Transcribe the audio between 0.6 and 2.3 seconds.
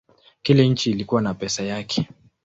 nchi ilikuwa na pesa yake.